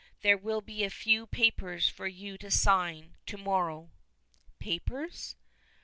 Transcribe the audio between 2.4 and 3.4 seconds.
sign to